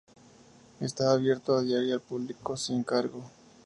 Está 0.79 1.11
abierto 1.11 1.55
a 1.55 1.61
diario 1.61 1.93
al 1.93 2.01
público 2.01 2.57
sin 2.57 2.81
cargo. 2.83 3.21